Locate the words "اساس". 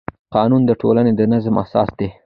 1.63-1.89